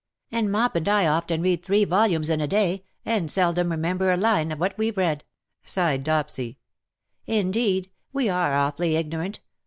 "And 0.31 0.51
Mop 0.51 0.75
and 0.75 0.89
I 0.89 1.05
often 1.05 1.43
read 1.43 1.61
three 1.61 1.83
volumes 1.85 2.31
in 2.31 2.41
a 2.41 2.47
day, 2.47 2.85
and 3.05 3.29
seldom 3.29 3.69
remember 3.69 4.09
a 4.11 4.17
line 4.17 4.51
of 4.51 4.59
what 4.59 4.75
we 4.75 4.89
read,^^ 4.89 5.21
sighed 5.63 6.03
Dopsy." 6.03 6.57
Indeed, 7.27 7.91
we 8.11 8.27
are 8.27 8.55
awfully 8.55 8.95
ignorant. 8.95 9.41